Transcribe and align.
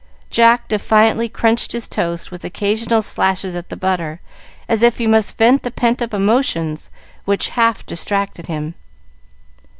Jack 0.31 0.67
defiantly 0.67 1.29
crunched 1.29 1.73
his 1.73 1.87
toast, 1.87 2.31
with 2.31 2.43
occasional 2.43 3.03
slashes 3.03 3.55
at 3.55 3.69
the 3.69 3.75
butter, 3.77 4.19
as 4.67 4.81
if 4.81 4.97
he 4.97 5.05
must 5.05 5.37
vent 5.37 5.61
the 5.61 5.69
pent 5.69 6.01
up 6.01 6.11
emotions 6.11 6.89
which 7.25 7.49
half 7.49 7.85
distracted 7.85 8.47
him. 8.47 8.73